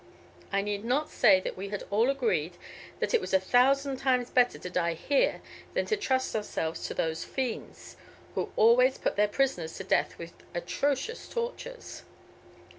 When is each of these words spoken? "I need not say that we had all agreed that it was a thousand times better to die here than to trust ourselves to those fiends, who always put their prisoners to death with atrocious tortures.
"I 0.51 0.63
need 0.63 0.83
not 0.83 1.11
say 1.11 1.39
that 1.41 1.55
we 1.55 1.69
had 1.69 1.83
all 1.91 2.09
agreed 2.09 2.57
that 2.99 3.13
it 3.13 3.21
was 3.21 3.35
a 3.35 3.39
thousand 3.39 3.97
times 3.97 4.31
better 4.31 4.57
to 4.57 4.67
die 4.67 4.95
here 4.95 5.41
than 5.75 5.85
to 5.85 5.95
trust 5.95 6.35
ourselves 6.35 6.87
to 6.87 6.95
those 6.95 7.23
fiends, 7.23 7.97
who 8.33 8.51
always 8.55 8.97
put 8.97 9.15
their 9.15 9.27
prisoners 9.27 9.77
to 9.77 9.83
death 9.83 10.17
with 10.17 10.33
atrocious 10.55 11.27
tortures. 11.29 12.01